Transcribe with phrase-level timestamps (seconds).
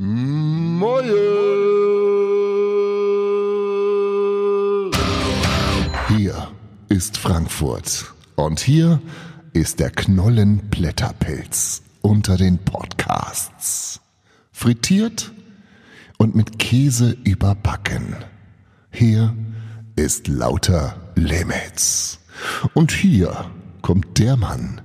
[0.00, 1.12] Moje!
[6.06, 6.52] Hier
[6.88, 9.02] ist Frankfurt und hier
[9.54, 14.00] ist der Knollenblätterpilz unter den Podcasts.
[14.52, 15.32] Frittiert
[16.16, 18.14] und mit Käse überbacken.
[18.92, 19.34] Hier
[19.96, 22.20] ist lauter Limits.
[22.72, 23.50] Und hier
[23.82, 24.80] kommt der Mann,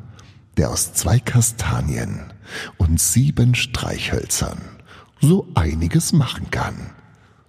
[0.57, 2.33] der aus zwei Kastanien
[2.79, 4.72] und sieben Streichhölzern
[5.23, 6.91] so einiges machen kann.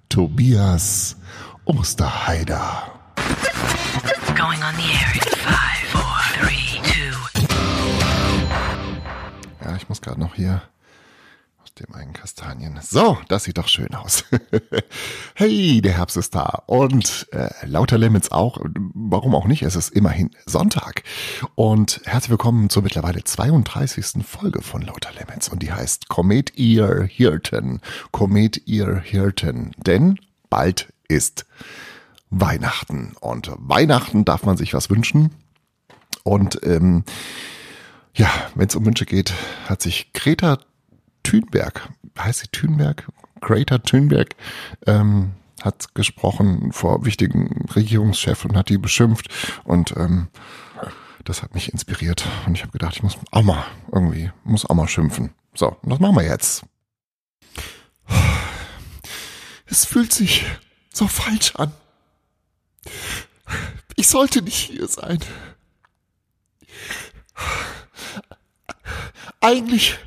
[0.08, 1.16] Tobias
[1.64, 2.92] Osterheider.
[4.36, 7.14] Going on the air in five, four, three, two.
[9.64, 10.62] Ja, ich muss gerade noch hier
[11.80, 12.78] dem einen Kastanien.
[12.82, 14.24] So, das sieht doch schön aus.
[15.34, 18.58] hey, der Herbst ist da und äh, lauter Limits auch.
[18.94, 19.62] Warum auch nicht?
[19.62, 21.02] Es ist immerhin Sonntag.
[21.56, 24.24] Und herzlich willkommen zur mittlerweile 32.
[24.24, 27.80] Folge von Lauter Limits und die heißt Comet Ear Hirten.
[28.12, 29.72] Comet Ear Hirten.
[29.84, 31.44] Denn bald ist
[32.30, 35.34] Weihnachten und Weihnachten darf man sich was wünschen.
[36.22, 37.02] Und ähm,
[38.14, 39.34] ja, wenn es um Wünsche geht,
[39.68, 40.58] hat sich Greta
[41.24, 43.08] Thunberg, heißt sie Thunberg?
[43.40, 44.36] Greta Thunberg,
[44.86, 49.28] ähm, hat gesprochen vor wichtigen Regierungschefs und hat die beschimpft
[49.64, 50.28] und ähm,
[51.24, 54.74] das hat mich inspiriert und ich habe gedacht, ich muss auch mal irgendwie, muss auch
[54.74, 55.30] mal schimpfen.
[55.54, 56.64] So, und das machen wir jetzt.
[59.66, 60.44] Es fühlt sich
[60.92, 61.72] so falsch an.
[63.96, 65.18] Ich sollte nicht hier sein.
[69.40, 69.98] Eigentlich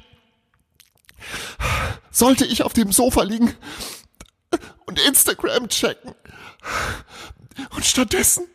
[2.17, 3.53] sollte ich auf dem Sofa liegen
[4.85, 6.15] und Instagram checken.
[7.75, 8.47] Und stattdessen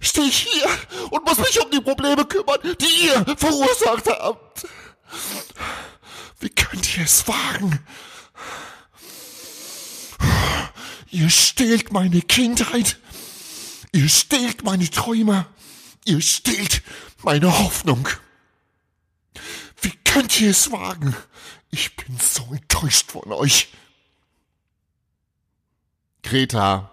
[0.00, 0.68] stehe ich hier
[1.10, 4.66] und muss mich um die Probleme kümmern, die ihr verursacht habt.
[6.40, 7.80] Wie könnt ihr es wagen?
[11.10, 12.98] Ihr stehlt meine Kindheit.
[13.92, 15.46] Ihr stehlt meine Träume.
[16.04, 16.82] Ihr stehlt
[17.22, 18.08] meine Hoffnung.
[20.14, 21.16] Könnt ihr es wagen?
[21.72, 23.72] Ich bin so enttäuscht von euch.
[26.22, 26.88] Greta.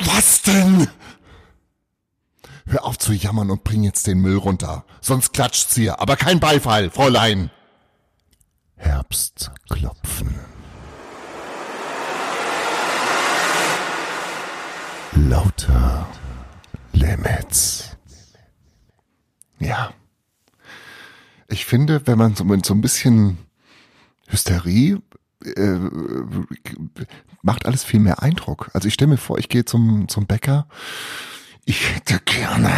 [0.00, 0.86] Was denn?
[2.66, 4.84] Hör auf zu jammern und bring jetzt den Müll runter.
[5.00, 5.98] Sonst klatscht's hier.
[5.98, 7.50] Aber kein Beifall, Fräulein.
[8.76, 10.38] Herbstklopfen.
[15.12, 16.06] Lauter
[16.92, 17.96] Limits.
[19.58, 19.94] Ja.
[21.50, 23.38] Ich finde, wenn man so mit so ein bisschen
[24.28, 25.00] Hysterie
[25.44, 25.78] äh,
[27.42, 28.70] macht alles viel mehr Eindruck.
[28.74, 30.66] Also ich stelle mir vor, ich gehe zum, zum Bäcker.
[31.64, 32.72] Ich hätte gerne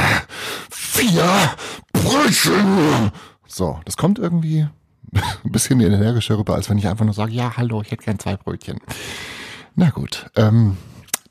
[0.70, 1.54] vier
[1.92, 3.10] Brötchen.
[3.46, 4.60] So, das kommt irgendwie
[5.44, 8.18] ein bisschen energischer rüber, als wenn ich einfach nur sage, ja, hallo, ich hätte gern
[8.18, 8.78] zwei Brötchen.
[9.74, 10.76] Na gut, ähm,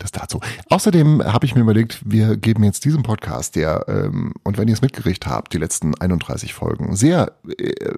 [0.02, 0.40] das dazu.
[0.70, 4.74] Außerdem habe ich mir überlegt, wir geben jetzt diesem Podcast, der, ähm, und wenn ihr
[4.74, 7.96] es mitgerichtet habt, die letzten 31 Folgen, sehr äh,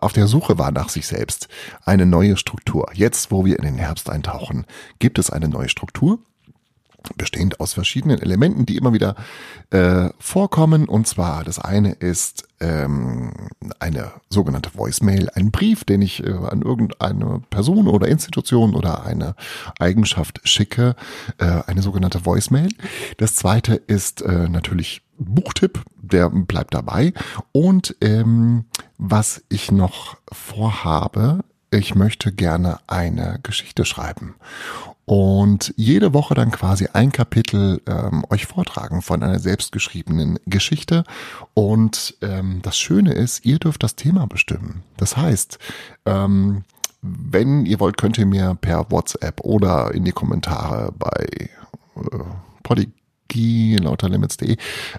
[0.00, 1.48] auf der Suche war nach sich selbst,
[1.84, 2.86] eine neue Struktur.
[2.94, 4.66] Jetzt, wo wir in den Herbst eintauchen,
[4.98, 6.18] gibt es eine neue Struktur
[7.16, 9.14] bestehend aus verschiedenen Elementen, die immer wieder
[9.70, 10.88] äh, vorkommen.
[10.88, 13.32] Und zwar das eine ist ähm,
[13.78, 19.34] eine sogenannte Voicemail, ein Brief, den ich äh, an irgendeine Person oder Institution oder eine
[19.78, 20.96] Eigenschaft schicke,
[21.38, 22.68] äh, eine sogenannte Voicemail.
[23.18, 27.12] Das zweite ist äh, natürlich Buchtipp, der bleibt dabei.
[27.52, 28.64] Und ähm,
[28.98, 34.34] was ich noch vorhabe, ich möchte gerne eine Geschichte schreiben
[35.06, 41.04] und jede Woche dann quasi ein Kapitel ähm, euch vortragen von einer selbstgeschriebenen Geschichte.
[41.52, 44.82] Und ähm, das Schöne ist, ihr dürft das Thema bestimmen.
[44.96, 45.58] Das heißt,
[46.06, 46.64] ähm,
[47.02, 51.50] wenn ihr wollt, könnt ihr mir per WhatsApp oder in die Kommentare bei
[51.96, 52.18] äh,
[52.62, 53.78] Podigy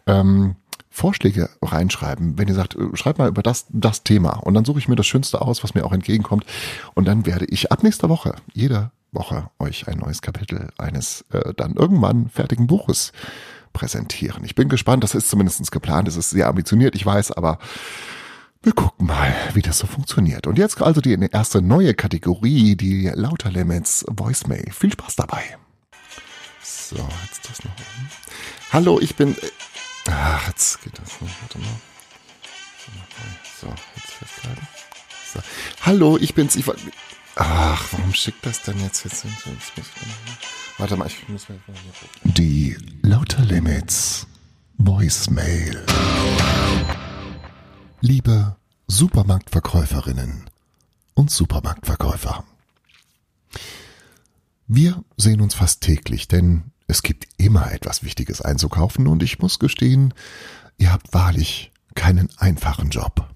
[0.05, 0.55] ähm,
[0.91, 4.79] Vorschläge reinschreiben, wenn ihr sagt, äh, schreibt mal über das, das Thema und dann suche
[4.79, 6.45] ich mir das Schönste aus, was mir auch entgegenkommt
[6.94, 11.53] und dann werde ich ab nächster Woche, jede Woche, euch ein neues Kapitel eines äh,
[11.56, 13.12] dann irgendwann fertigen Buches
[13.73, 14.44] präsentieren.
[14.44, 17.59] Ich bin gespannt, das ist zumindest geplant, es ist sehr ambitioniert, ich weiß, aber
[18.63, 20.47] wir gucken mal, wie das so funktioniert.
[20.47, 24.71] Und jetzt also die erste neue Kategorie, die Lauter Limits Voicemail.
[24.71, 25.57] Viel Spaß dabei.
[26.63, 28.09] So, jetzt das noch oben.
[28.73, 29.35] Hallo, ich bin...
[30.09, 31.35] Ach, jetzt geht das nicht.
[31.41, 31.68] Warte mal.
[33.59, 34.68] So, jetzt festhalten.
[35.33, 35.39] So.
[35.81, 36.56] Hallo, ich bin's.
[36.56, 36.65] Ich,
[37.35, 39.03] Ach, warum schickt das denn jetzt?
[39.03, 39.89] jetzt, jetzt
[40.77, 42.33] Warte mal, ich muss mal hier gucken.
[42.33, 44.25] Die Lauter Limits
[44.77, 45.85] Voicemail.
[47.99, 48.55] Liebe
[48.87, 50.49] Supermarktverkäuferinnen
[51.13, 52.45] und Supermarktverkäufer.
[54.67, 59.59] Wir sehen uns fast täglich, denn es gibt immer etwas Wichtiges einzukaufen und ich muss
[59.59, 60.13] gestehen,
[60.77, 63.34] ihr habt wahrlich keinen einfachen Job.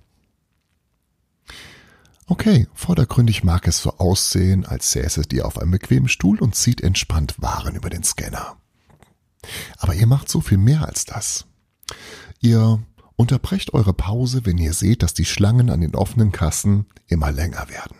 [2.31, 6.79] Okay, vordergründig mag es so aussehen, als säße ihr auf einem bequemen Stuhl und zieht
[6.79, 8.55] entspannt Waren über den Scanner.
[9.79, 11.47] Aber ihr macht so viel mehr als das.
[12.39, 12.83] Ihr
[13.15, 17.67] unterbrecht eure Pause, wenn ihr seht, dass die Schlangen an den offenen Kassen immer länger
[17.67, 17.97] werden.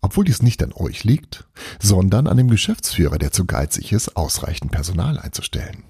[0.00, 1.46] Obwohl dies nicht an euch liegt,
[1.78, 5.84] sondern an dem Geschäftsführer, der zu geizig ist, ausreichend Personal einzustellen.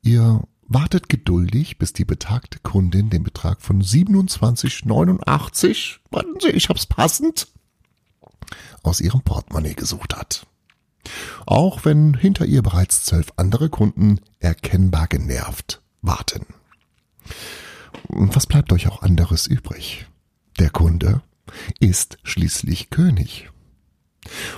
[0.00, 6.86] Ihr wartet geduldig, bis die betagte Kundin den Betrag von 27,89, warten Sie, ich hab's
[6.86, 7.46] passend,
[8.82, 10.48] aus ihrem Portemonnaie gesucht hat.
[11.46, 16.46] Auch wenn hinter ihr bereits zwölf andere Kunden erkennbar genervt warten.
[18.08, 20.06] Was bleibt euch auch anderes übrig?
[20.58, 21.22] Der Kunde
[21.80, 23.50] ist schließlich König.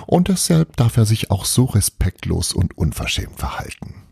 [0.05, 4.06] Und deshalb darf er sich auch so respektlos und unverschämt verhalten.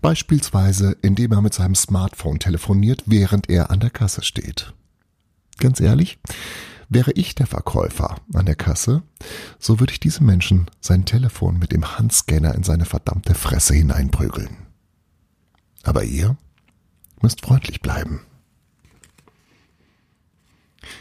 [0.00, 4.72] Beispielsweise, indem er mit seinem Smartphone telefoniert, während er an der Kasse steht.
[5.58, 6.18] Ganz ehrlich,
[6.88, 9.02] wäre ich der Verkäufer an der Kasse,
[9.58, 14.56] so würde ich diesem Menschen sein Telefon mit dem Handscanner in seine verdammte Fresse hineinprügeln.
[15.82, 16.36] Aber ihr
[17.20, 18.20] müsst freundlich bleiben.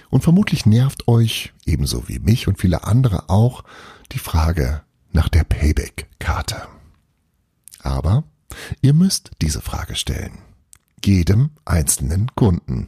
[0.09, 3.63] Und vermutlich nervt euch, ebenso wie mich und viele andere auch,
[4.11, 6.67] die Frage nach der Payback-Karte.
[7.81, 8.23] Aber
[8.87, 10.37] ihr müsst diese Frage stellen.
[11.03, 12.87] Jedem einzelnen Kunden.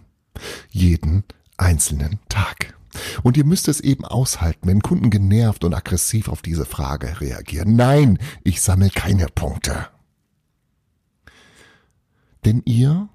[0.71, 1.25] Jeden
[1.57, 2.73] einzelnen Tag.
[3.21, 7.75] Und ihr müsst es eben aushalten, wenn Kunden genervt und aggressiv auf diese Frage reagieren.
[7.75, 9.87] Nein, ich sammle keine Punkte.
[12.45, 13.09] Denn ihr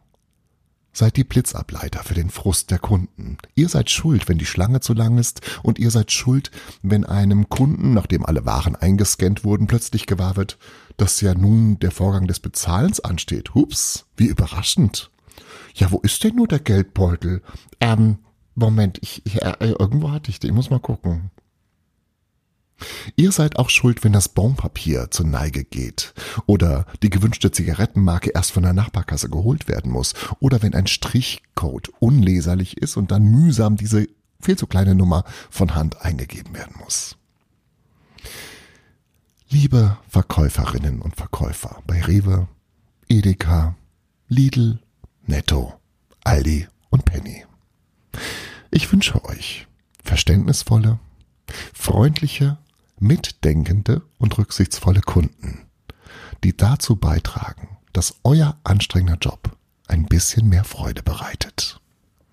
[0.92, 3.38] seid die Blitzableiter für den Frust der Kunden.
[3.54, 6.50] Ihr seid schuld, wenn die Schlange zu lang ist und ihr seid schuld,
[6.82, 10.58] wenn einem Kunden, nachdem alle Waren eingescannt wurden, plötzlich gewahr wird,
[10.96, 13.54] dass ja nun der Vorgang des Bezahlens ansteht.
[13.54, 15.10] Hups, wie überraschend.
[15.74, 17.42] Ja, wo ist denn nur der Geldbeutel?
[17.80, 18.18] Ähm,
[18.54, 21.30] Moment, ich, ich äh, irgendwo hatte ich den, ich muss mal gucken.
[23.16, 26.12] Ihr seid auch schuld, wenn das Bonpapier zur Neige geht
[26.46, 31.90] oder die gewünschte Zigarettenmarke erst von der Nachbarkasse geholt werden muss oder wenn ein Strichcode
[32.00, 34.06] unleserlich ist und dann mühsam diese
[34.40, 37.16] viel zu kleine Nummer von Hand eingegeben werden muss.
[39.54, 42.48] Liebe Verkäuferinnen und Verkäufer bei Rewe,
[43.08, 43.76] Edeka,
[44.26, 44.80] Lidl,
[45.26, 45.74] Netto,
[46.24, 47.44] Aldi und Penny.
[48.72, 49.68] Ich wünsche euch
[50.02, 50.98] verständnisvolle,
[51.72, 52.58] freundliche
[52.98, 55.60] mitdenkende und rücksichtsvolle Kunden,
[56.42, 59.56] die dazu beitragen, dass euer anstrengender Job
[59.86, 61.80] ein bisschen mehr Freude bereitet.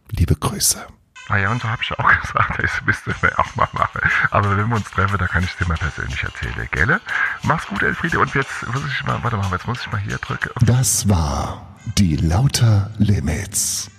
[0.10, 0.88] Liebe Grüße.
[1.30, 4.02] Ah ja, und so habe ich auch gesagt, das müsste ich auch mal machen.
[4.32, 7.00] Aber wenn wir uns treffen, da kann ich dir mal persönlich erzählen, gell?
[7.44, 8.20] Mach's gut, Elfriede.
[8.20, 10.50] Und jetzt muss ich mal, warte mal, jetzt muss ich mal hier drücken.
[10.66, 13.90] Das war die Lauter Limits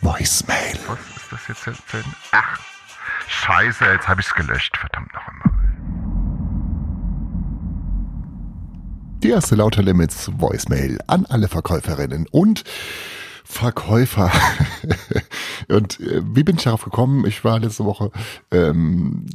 [0.00, 0.78] Voicemail.
[0.86, 1.92] Was ist das jetzt?
[1.92, 2.04] Denn?
[2.32, 2.58] Ach,
[3.28, 4.76] scheiße, jetzt habe ich's gelöscht.
[4.76, 5.52] Verdammt noch einmal.
[9.22, 12.62] Die erste Lauter Limits Voicemail an alle Verkäuferinnen und
[13.44, 14.30] Verkäufer.
[15.68, 17.26] und äh, wie bin ich darauf gekommen?
[17.26, 18.10] Ich war letzte Woche,
[18.50, 19.26] ähm,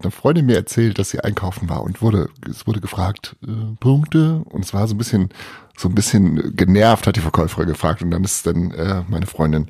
[0.00, 4.42] eine Freundin mir erzählt, dass sie einkaufen war und wurde, es wurde gefragt, äh, Punkte.
[4.50, 5.30] Und es war so ein bisschen,
[5.76, 8.02] so ein bisschen genervt, hat die Verkäuferin gefragt.
[8.02, 9.68] Und dann ist dann äh, meine Freundin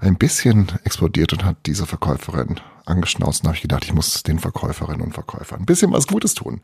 [0.00, 4.38] ein bisschen explodiert und hat diese Verkäuferin angeschnauzt und habe ich gedacht, ich muss den
[4.38, 6.60] Verkäuferinnen und Verkäufern ein bisschen was Gutes tun.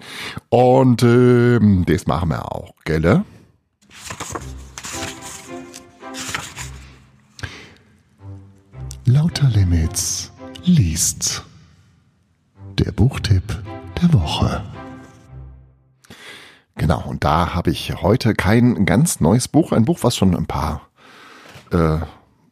[0.48, 3.24] Und ähm, das machen wir auch, gell?
[9.08, 10.30] Lauter Limits
[10.64, 11.42] liest.
[12.76, 13.56] Der Buchtipp
[14.02, 14.62] der Woche.
[16.74, 20.44] Genau, und da habe ich heute kein ganz neues Buch, ein Buch, was schon ein
[20.44, 20.90] paar
[21.72, 22.00] äh,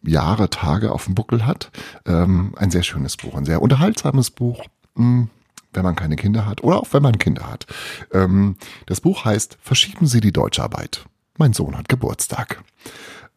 [0.02, 1.70] Jahre, Tage auf dem Buckel hat.
[2.06, 5.30] Ähm, ein sehr schönes Buch, ein sehr unterhaltsames Buch, mh, hm,
[5.74, 7.66] wenn man keine Kinder hat oder auch wenn man Kinder hat.
[8.14, 11.04] Ähm, das Buch heißt Verschieben Sie die Deutscharbeit.
[11.36, 12.64] Mein Sohn hat Geburtstag.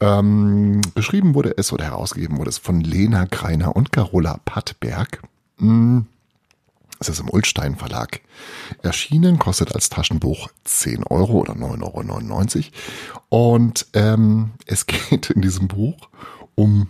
[0.02, 5.22] Ähm, geschrieben wurde es oder herausgegeben wurde es von Lena Greiner und Carola Pattberg.
[5.58, 6.08] Hm,
[7.00, 8.22] es ist im Ulstein Verlag
[8.82, 13.54] erschienen, kostet als Taschenbuch 10 Euro oder 9,99 Euro.
[13.54, 16.10] Und ähm, es geht in diesem Buch
[16.56, 16.88] um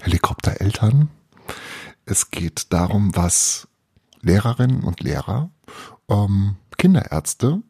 [0.00, 1.08] Helikoptereltern.
[2.06, 3.68] Es geht darum, was
[4.22, 5.50] Lehrerinnen und Lehrer,
[6.08, 7.62] ähm, Kinderärzte,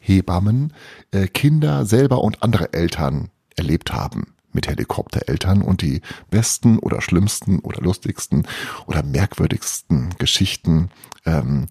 [0.00, 0.72] Hebammen,
[1.10, 6.00] äh, Kinder selber und andere Eltern erlebt haben mit Helikoptereltern und die
[6.30, 8.46] besten oder schlimmsten oder lustigsten
[8.86, 10.90] oder merkwürdigsten Geschichten,
[11.26, 11.68] ähm,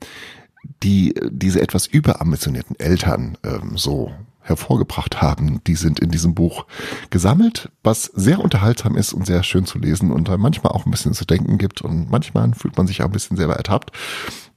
[0.84, 6.65] die diese etwas überambitionierten Eltern ähm, so hervorgebracht haben, die sind in diesem Buch
[7.10, 11.13] gesammelt, was sehr unterhaltsam ist und sehr schön zu lesen und manchmal auch ein bisschen
[11.13, 13.91] zu denken gibt und manchmal fühlt man sich auch ein bisschen selber ertappt.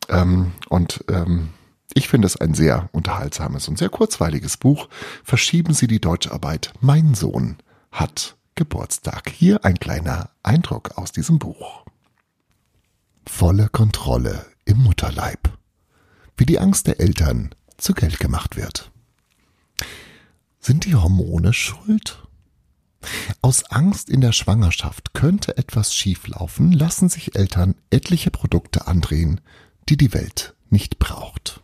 [0.09, 1.49] Ähm, und ähm,
[1.95, 4.89] ich finde es ein sehr unterhaltsames und sehr kurzweiliges Buch.
[5.25, 6.73] Verschieben Sie die Deutscharbeit.
[6.81, 7.57] Mein Sohn
[7.91, 9.31] hat Geburtstag.
[9.31, 11.85] Hier ein kleiner Eindruck aus diesem Buch.
[13.27, 15.57] Volle Kontrolle im Mutterleib.
[16.37, 18.91] Wie die Angst der Eltern zu Geld gemacht wird.
[20.59, 22.23] Sind die Hormone schuld?
[23.41, 29.41] Aus Angst in der Schwangerschaft könnte etwas schieflaufen, lassen sich Eltern etliche Produkte andrehen,
[29.89, 31.63] die die Welt nicht braucht.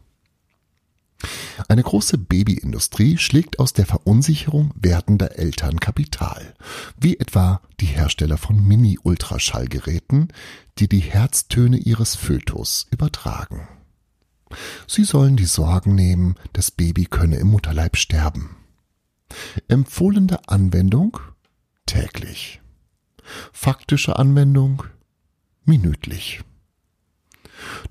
[1.68, 6.54] Eine große Babyindustrie schlägt aus der Verunsicherung werdender Eltern Kapital,
[6.98, 10.32] wie etwa die Hersteller von Mini-Ultraschallgeräten,
[10.78, 13.68] die die Herztöne ihres Fötus übertragen.
[14.86, 18.56] Sie sollen die Sorgen nehmen, das Baby könne im Mutterleib sterben.
[19.68, 21.18] Empfohlene Anwendung
[21.84, 22.60] täglich.
[23.52, 24.84] Faktische Anwendung
[25.64, 26.42] minütlich.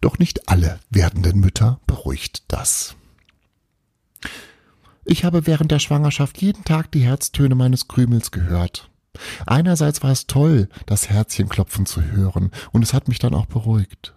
[0.02, 2.96] Doch nicht alle werdenden Mütter beruhigt das.
[5.06, 8.90] Ich habe während der Schwangerschaft jeden Tag die Herztöne meines Krümels gehört.
[9.46, 13.46] Einerseits war es toll, das Herzchen klopfen zu hören, und es hat mich dann auch
[13.46, 14.14] beruhigt.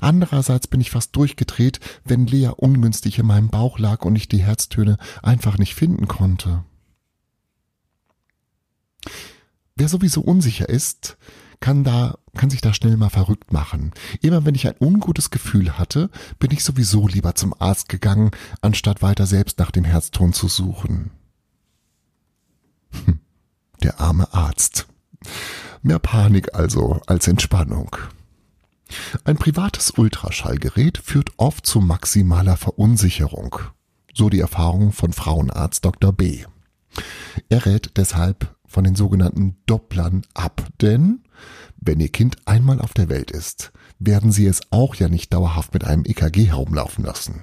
[0.00, 4.42] Andererseits bin ich fast durchgedreht, wenn Lea ungünstig in meinem Bauch lag und ich die
[4.42, 6.64] Herztöne einfach nicht finden konnte.
[9.76, 11.16] Wer sowieso unsicher ist,
[11.60, 13.92] kann da, kann sich da schnell mal verrückt machen.
[14.22, 18.30] Immer wenn ich ein ungutes Gefühl hatte, bin ich sowieso lieber zum Arzt gegangen,
[18.62, 21.10] anstatt weiter selbst nach dem Herzton zu suchen.
[23.04, 23.20] Hm,
[23.82, 24.86] der arme Arzt.
[25.82, 27.96] Mehr Panik also als Entspannung.
[29.24, 33.56] Ein privates Ultraschallgerät führt oft zu maximaler Verunsicherung.
[34.12, 36.12] So die Erfahrung von Frauenarzt Dr.
[36.12, 36.44] B.
[37.48, 41.22] Er rät deshalb von den sogenannten Dopplern ab, denn
[41.80, 45.72] wenn Ihr Kind einmal auf der Welt ist, werden Sie es auch ja nicht dauerhaft
[45.72, 47.42] mit einem EKG herumlaufen lassen.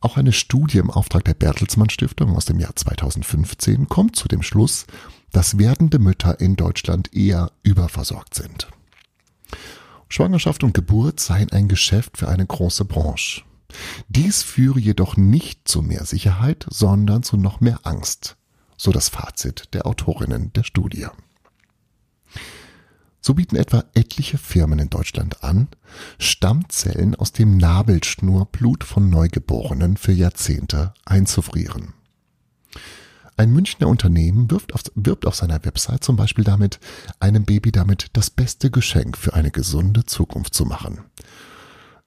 [0.00, 4.42] Auch eine Studie im Auftrag der Bertelsmann Stiftung aus dem Jahr 2015 kommt zu dem
[4.42, 4.86] Schluss,
[5.30, 8.68] dass werdende Mütter in Deutschland eher überversorgt sind.
[10.08, 13.42] Schwangerschaft und Geburt seien ein Geschäft für eine große Branche.
[14.08, 18.36] Dies führe jedoch nicht zu mehr Sicherheit, sondern zu noch mehr Angst,
[18.76, 21.06] so das Fazit der Autorinnen der Studie.
[23.20, 25.68] So bieten etwa etliche Firmen in Deutschland an,
[26.18, 31.94] Stammzellen aus dem Nabelschnurblut von Neugeborenen für Jahrzehnte einzufrieren.
[33.36, 36.80] Ein Münchner Unternehmen wirft auf, wirbt auf seiner Website zum Beispiel damit,
[37.20, 41.00] einem Baby damit das beste Geschenk für eine gesunde Zukunft zu machen.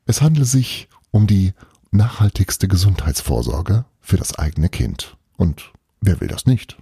[0.05, 1.53] Es handle sich um die
[1.91, 5.17] nachhaltigste Gesundheitsvorsorge für das eigene Kind.
[5.37, 5.71] Und
[6.05, 6.77] Wer will das nicht?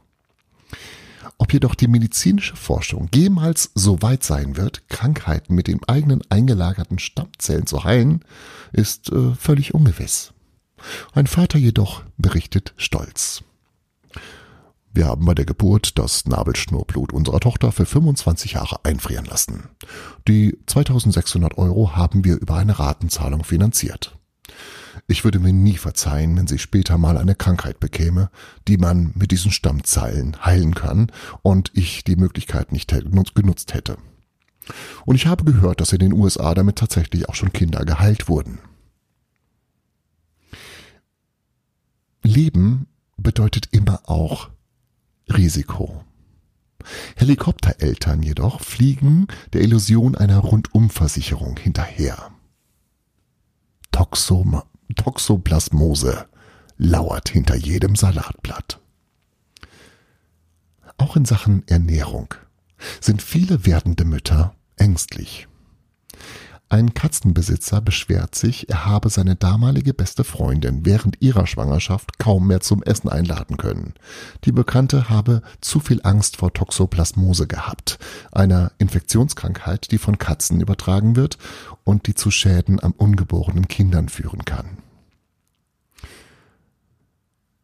[1.37, 6.99] Ob jedoch die medizinische Forschung jemals so weit sein wird, Krankheiten mit den eigenen eingelagerten
[6.99, 8.23] Stammzellen zu heilen,
[8.71, 10.33] ist äh, völlig ungewiss.
[11.13, 13.43] Ein Vater jedoch berichtet stolz.
[14.95, 19.69] Wir haben bei der Geburt das Nabelschnurblut unserer Tochter für 25 Jahre einfrieren lassen.
[20.27, 24.15] Die 2600 Euro haben wir über eine Ratenzahlung finanziert.
[25.07, 28.29] Ich würde mir nie verzeihen, wenn sie später mal eine Krankheit bekäme,
[28.67, 32.93] die man mit diesen Stammzeilen heilen kann und ich die Möglichkeit nicht
[33.33, 33.97] genutzt hätte.
[35.05, 38.59] Und ich habe gehört, dass in den USA damit tatsächlich auch schon Kinder geheilt wurden.
[42.23, 44.49] Leben bedeutet immer auch
[45.29, 46.03] Risiko.
[47.15, 52.31] Helikoptereltern jedoch fliegen der Illusion einer Rundumversicherung hinterher.
[53.91, 56.27] Toxoma Toxoplasmose
[56.77, 58.79] lauert hinter jedem Salatblatt.
[60.97, 62.33] Auch in Sachen Ernährung
[62.99, 65.47] sind viele werdende Mütter ängstlich.
[66.73, 72.61] Ein Katzenbesitzer beschwert sich, er habe seine damalige beste Freundin während ihrer Schwangerschaft kaum mehr
[72.61, 73.93] zum Essen einladen können.
[74.43, 77.99] Die Bekannte habe zu viel Angst vor Toxoplasmose gehabt,
[78.31, 81.37] einer Infektionskrankheit, die von Katzen übertragen wird
[81.83, 84.79] und die zu Schäden am ungeborenen Kindern führen kann.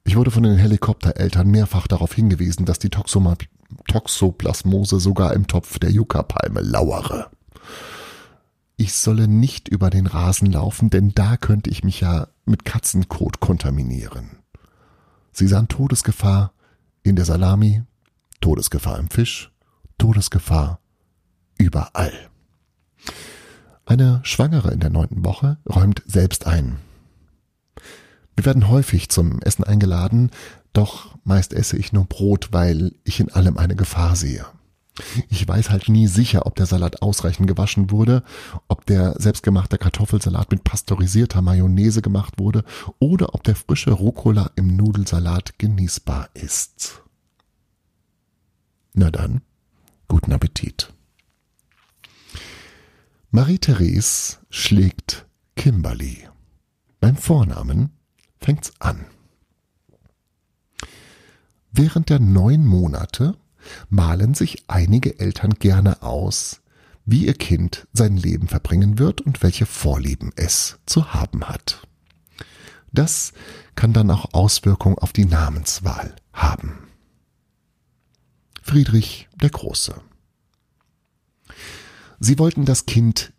[0.03, 3.37] Ich wurde von den Helikoptereltern mehrfach darauf hingewiesen, dass die Toxoma
[3.87, 7.31] Toxoplasmose sogar im Topf der Yucca-Palme lauere
[8.79, 13.41] ich solle nicht über den Rasen laufen, denn da könnte ich mich ja mit Katzenkot
[13.41, 14.38] kontaminieren.
[15.33, 16.53] Sie sahen Todesgefahr
[17.03, 17.83] in der Salami,
[18.39, 19.51] Todesgefahr im Fisch,
[19.98, 20.79] Todesgefahr
[21.57, 22.13] überall.
[23.86, 26.77] Eine Schwangere in der neunten Woche räumt selbst ein.
[28.38, 30.31] Wir werden häufig zum Essen eingeladen,
[30.71, 34.45] doch meist esse ich nur Brot, weil ich in allem eine Gefahr sehe.
[35.29, 38.23] Ich weiß halt nie sicher, ob der Salat ausreichend gewaschen wurde,
[38.67, 42.63] ob der selbstgemachte Kartoffelsalat mit pasteurisierter Mayonnaise gemacht wurde
[42.99, 47.01] oder ob der frische Rucola im Nudelsalat genießbar ist.
[48.93, 49.41] Na dann,
[50.07, 50.93] guten Appetit.
[53.31, 55.25] Marie-Therese schlägt
[55.55, 56.27] Kimberly.
[56.99, 57.91] Beim Vornamen
[58.39, 59.05] fängt's an.
[61.71, 63.37] Während der neun Monate
[63.89, 66.61] malen sich einige Eltern gerne aus,
[67.05, 71.87] wie ihr Kind sein Leben verbringen wird und welche Vorlieben es zu haben hat.
[72.91, 73.33] Das
[73.75, 76.79] kann dann auch Auswirkungen auf die Namenswahl haben.
[78.61, 79.95] Friedrich der Große.
[82.19, 83.33] Sie wollten das Kind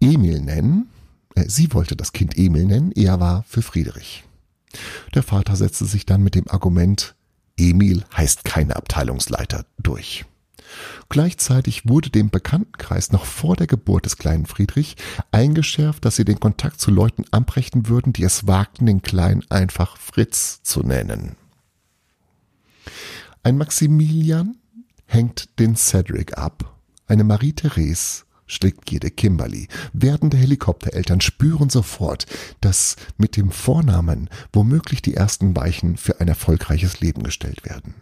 [0.00, 0.90] Emil nennen,
[1.34, 4.24] äh, sie wollte das Kind Emil nennen, er war für Friedrich.
[5.14, 7.16] Der Vater setzte sich dann mit dem Argument,
[7.56, 10.24] Emil heißt keine Abteilungsleiter durch.
[11.08, 14.96] Gleichzeitig wurde dem Bekanntenkreis noch vor der Geburt des kleinen Friedrich
[15.30, 19.96] eingeschärft, dass sie den Kontakt zu Leuten abbrechen würden, die es wagten, den Kleinen einfach
[19.96, 21.36] Fritz zu nennen.
[23.42, 24.56] Ein Maximilian
[25.06, 29.68] hängt den Cedric ab, eine Marie-Therese schlägt jede Kimberly.
[29.92, 32.26] Werdende Helikoptereltern spüren sofort,
[32.60, 37.94] dass mit dem Vornamen womöglich die ersten Weichen für ein erfolgreiches Leben gestellt werden.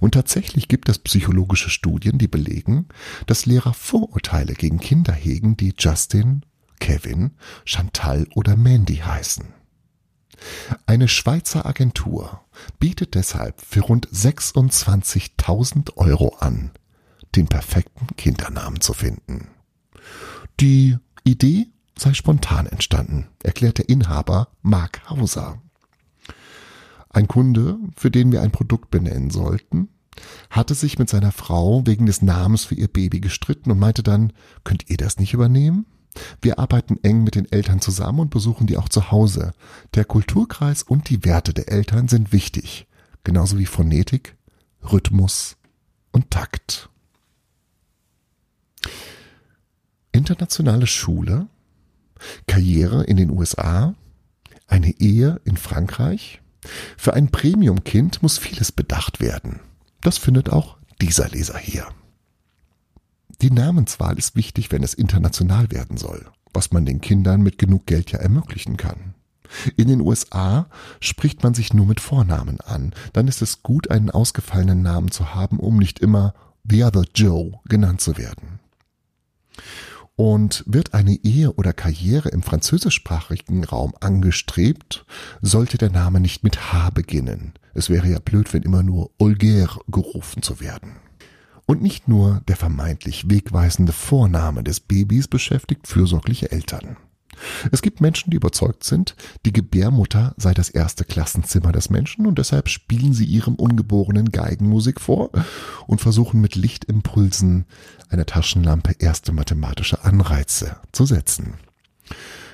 [0.00, 2.86] Und tatsächlich gibt es psychologische Studien, die belegen,
[3.26, 6.42] dass Lehrer Vorurteile gegen Kinder hegen, die Justin,
[6.80, 7.32] Kevin,
[7.64, 9.44] Chantal oder Mandy heißen.
[10.86, 12.40] Eine Schweizer Agentur
[12.78, 16.70] bietet deshalb für rund 26.000 Euro an,
[17.36, 19.48] den perfekten Kindernamen zu finden.
[20.58, 25.60] Die Idee sei spontan entstanden, erklärt der Inhaber Mark Hauser.
[27.10, 29.88] Ein Kunde, für den wir ein Produkt benennen sollten,
[30.48, 34.32] hatte sich mit seiner Frau wegen des Namens für ihr Baby gestritten und meinte dann,
[34.64, 35.86] könnt ihr das nicht übernehmen?
[36.40, 39.52] Wir arbeiten eng mit den Eltern zusammen und besuchen die auch zu Hause.
[39.94, 42.86] Der Kulturkreis und die Werte der Eltern sind wichtig,
[43.24, 44.36] genauso wie Phonetik,
[44.82, 45.56] Rhythmus
[46.12, 46.90] und Takt.
[50.12, 51.46] Internationale Schule,
[52.46, 53.94] Karriere in den USA,
[54.66, 56.40] eine Ehe in Frankreich.
[56.96, 59.60] Für ein Premium-Kind muss vieles bedacht werden.
[60.02, 61.86] Das findet auch dieser Leser hier.
[63.40, 67.86] Die Namenswahl ist wichtig, wenn es international werden soll, was man den Kindern mit genug
[67.86, 69.14] Geld ja ermöglichen kann.
[69.76, 70.68] In den USA
[71.00, 75.34] spricht man sich nur mit Vornamen an, dann ist es gut, einen ausgefallenen Namen zu
[75.34, 76.34] haben, um nicht immer
[76.68, 78.60] The Other Joe genannt zu werden.
[80.16, 85.06] Und wird eine Ehe oder Karriere im französischsprachigen Raum angestrebt,
[85.40, 87.54] sollte der Name nicht mit H beginnen.
[87.72, 90.96] Es wäre ja blöd, wenn immer nur Olger gerufen zu werden.
[91.66, 96.96] Und nicht nur der vermeintlich wegweisende Vorname des Babys beschäftigt fürsorgliche Eltern.
[97.72, 102.38] Es gibt Menschen, die überzeugt sind, die Gebärmutter sei das erste Klassenzimmer des Menschen und
[102.38, 105.30] deshalb spielen sie ihrem Ungeborenen Geigenmusik vor
[105.86, 107.66] und versuchen mit Lichtimpulsen
[108.08, 111.54] einer Taschenlampe erste mathematische Anreize zu setzen.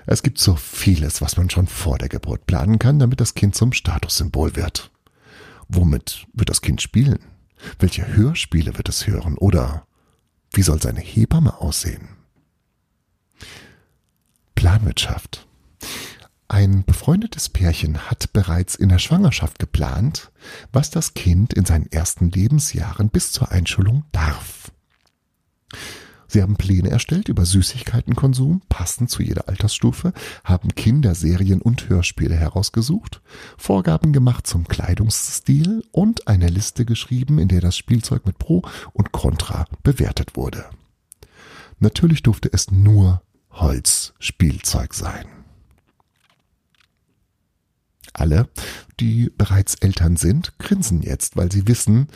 [0.07, 3.57] Es gibt so vieles, was man schon vor der Geburt planen kann, damit das Kind
[3.57, 4.93] zum Statussymbol wird.
[5.69, 7.19] Womit wird das Kind spielen?
[7.79, 9.37] Welche Hörspiele wird es hören?
[9.37, 9.87] Oder
[10.53, 12.09] wie soll seine Hebamme aussehen?
[14.67, 15.47] Planwirtschaft.
[16.49, 20.33] Ein befreundetes Pärchen hat bereits in der Schwangerschaft geplant,
[20.73, 24.73] was das Kind in seinen ersten Lebensjahren bis zur Einschulung darf.
[26.27, 33.23] Sie haben Pläne erstellt über Süßigkeitenkonsum, passend zu jeder Altersstufe, haben Kinderserien und Hörspiele herausgesucht,
[33.57, 39.13] Vorgaben gemacht zum Kleidungsstil und eine Liste geschrieben, in der das Spielzeug mit Pro und
[39.13, 40.65] Contra bewertet wurde.
[41.79, 43.23] Natürlich durfte es nur
[43.61, 45.27] Holzspielzeug sein.
[48.13, 48.49] Alle,
[48.99, 52.09] die bereits Eltern sind, grinsen jetzt, weil sie wissen,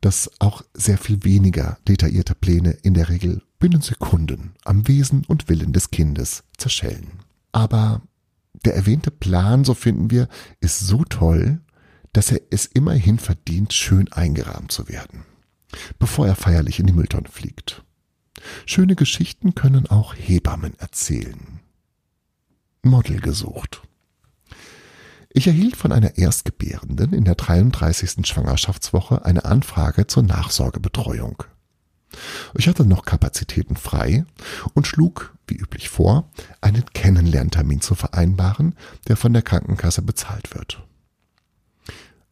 [0.00, 5.48] dass auch sehr viel weniger detaillierte Pläne in der Regel binnen Sekunden am Wesen und
[5.48, 7.20] Willen des Kindes zerschellen.
[7.52, 8.02] Aber
[8.64, 10.28] der erwähnte Plan, so finden wir,
[10.60, 11.60] ist so toll,
[12.12, 15.24] dass er es immerhin verdient, schön eingerahmt zu werden,
[15.98, 17.83] bevor er feierlich in die Mülltonne fliegt.
[18.66, 21.60] Schöne Geschichten können auch Hebammen erzählen.
[22.82, 23.82] Model gesucht.
[25.30, 28.24] Ich erhielt von einer Erstgebärenden in der 33.
[28.24, 31.42] Schwangerschaftswoche eine Anfrage zur Nachsorgebetreuung.
[32.54, 34.24] Ich hatte noch Kapazitäten frei
[34.74, 36.30] und schlug, wie üblich vor,
[36.60, 38.76] einen Kennenlerntermin zu vereinbaren,
[39.08, 40.86] der von der Krankenkasse bezahlt wird.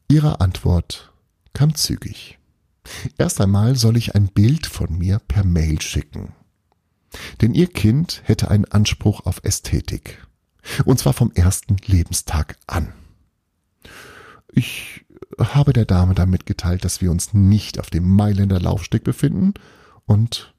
[0.09, 1.13] Ihre Antwort
[1.55, 2.39] kam zügig.
[3.19, 6.33] Erst einmal soll ich ein Bild von mir per Mail schicken.
[7.41, 10.27] Denn ihr Kind hätte einen Anspruch auf Ästhetik.
[10.85, 12.93] Und zwar vom ersten Lebenstag an.
[14.53, 15.05] Ich
[15.39, 19.55] habe der Dame dann mitgeteilt, dass wir uns nicht auf dem Mailänder Laufsteg befinden
[20.07, 20.55] und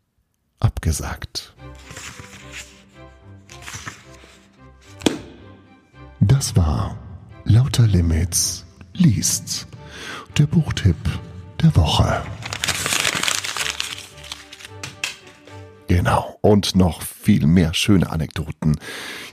[0.59, 1.53] abgesagt.
[6.19, 6.97] Das war
[7.43, 9.67] Lauter Limits liest.
[10.37, 10.97] Der Buchtipp
[11.63, 12.21] der Woche.
[15.87, 16.37] Genau.
[16.41, 18.77] Und noch viel mehr schöne Anekdoten,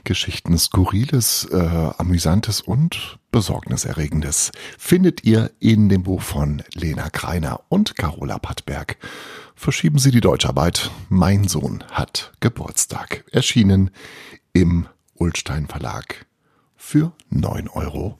[0.05, 1.57] Geschichten, Skurriles, äh,
[1.97, 8.97] Amüsantes und Besorgniserregendes findet ihr in dem Buch von Lena Kreiner und Carola Pattberg.
[9.55, 10.89] Verschieben Sie die Deutscharbeit.
[11.09, 13.25] Mein Sohn hat Geburtstag.
[13.31, 13.91] Erschienen
[14.53, 16.25] im Ulstein Verlag
[16.77, 18.19] für 9,99 Euro.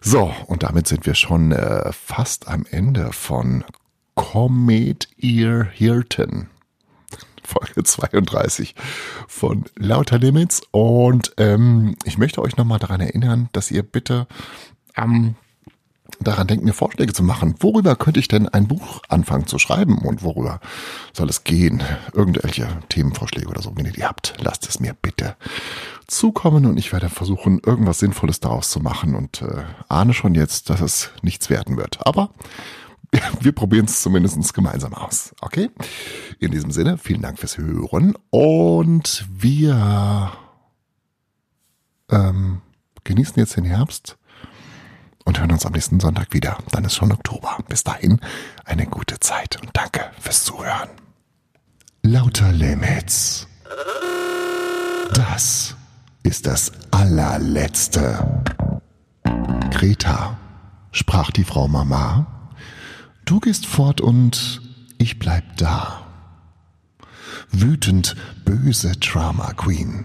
[0.00, 3.64] So, und damit sind wir schon äh, fast am Ende von
[4.14, 6.48] Comet Ear Hilton.
[7.42, 8.74] Folge 32
[9.26, 10.62] von Lauter Limits.
[10.70, 14.26] Und ähm, ich möchte euch nochmal daran erinnern, dass ihr bitte
[14.96, 15.34] ähm,
[16.20, 17.54] daran denkt, mir Vorschläge zu machen.
[17.60, 20.60] Worüber könnte ich denn ein Buch anfangen zu schreiben und worüber
[21.12, 21.82] soll es gehen?
[22.12, 25.36] Irgendwelche Themenvorschläge oder so, wenn ihr die habt, lasst es mir bitte
[26.08, 30.70] zukommen und ich werde versuchen, irgendwas Sinnvolles daraus zu machen und äh, ahne schon jetzt,
[30.70, 32.06] dass es nichts werden wird.
[32.06, 32.30] Aber
[33.40, 35.34] wir probieren es zumindest gemeinsam aus.
[35.40, 35.70] Okay?
[36.40, 40.32] In diesem Sinne, vielen Dank fürs Hören und wir
[42.10, 42.62] ähm,
[43.04, 44.16] genießen jetzt den Herbst
[45.24, 46.58] und hören uns am nächsten Sonntag wieder.
[46.70, 47.58] Dann ist schon Oktober.
[47.68, 48.20] Bis dahin
[48.64, 50.88] eine gute Zeit und danke fürs Zuhören.
[52.02, 53.46] Lauter Limits.
[55.12, 55.77] Das
[56.28, 58.42] ist das allerletzte.
[59.70, 60.36] Greta,
[60.92, 62.50] sprach die Frau Mama,
[63.24, 64.60] du gehst fort und
[64.98, 66.06] ich bleib da.
[67.50, 68.14] Wütend,
[68.44, 70.04] böse Drama Queen,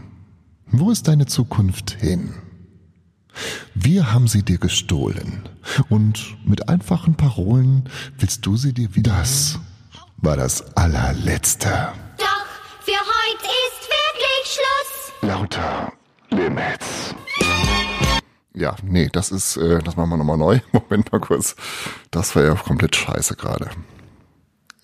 [0.67, 2.33] wo ist deine Zukunft hin?
[3.75, 5.49] Wir haben sie dir gestohlen
[5.89, 9.11] und mit einfachen Parolen willst du sie dir wieder.
[9.11, 9.59] Das
[10.17, 11.91] war das allerletzte.
[12.17, 12.45] Doch
[12.79, 15.29] für heute ist wirklich Schluss.
[15.29, 15.91] Lauter
[16.33, 17.15] Limits.
[18.55, 20.59] Ja, nee, das ist, äh, das machen wir nochmal neu.
[20.71, 21.55] Moment mal kurz.
[22.11, 23.69] Das war ja komplett scheiße gerade.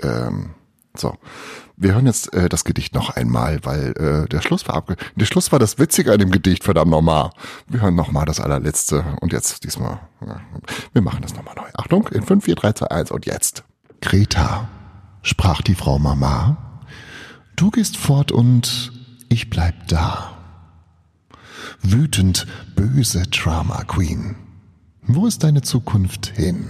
[0.01, 0.51] Ähm,
[0.95, 1.15] so.
[1.77, 4.97] Wir hören jetzt äh, das Gedicht noch einmal, weil äh, der Schluss war abge...
[5.15, 7.29] Der Schluss war das Witzige an dem Gedicht, verdammt nochmal.
[7.67, 9.99] Wir hören nochmal das allerletzte und jetzt diesmal...
[10.25, 10.41] Ja,
[10.91, 11.69] wir machen das nochmal neu.
[11.77, 13.63] Achtung, in 5, 4, 3, 2, 1 und jetzt.
[14.01, 14.67] Greta,
[15.21, 16.57] sprach die Frau Mama,
[17.55, 18.91] du gehst fort und
[19.29, 20.38] ich bleib da.
[21.81, 22.45] Wütend,
[22.75, 24.35] böse Drama Queen.
[25.01, 26.69] Wo ist deine Zukunft hin?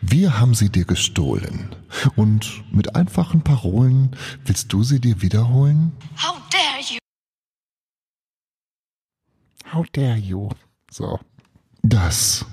[0.00, 1.74] Wir haben sie dir gestohlen
[2.16, 5.92] und mit einfachen Parolen willst du sie dir wiederholen?
[6.16, 6.98] How dare you?
[9.72, 10.48] How dare you?
[10.90, 11.20] So.
[11.82, 12.44] Das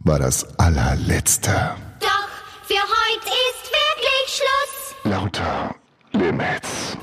[0.00, 1.74] war das allerletzte.
[2.00, 2.28] Doch
[2.64, 4.94] für heute ist wirklich Schluss.
[5.04, 5.74] Lauter
[6.12, 6.96] Limits.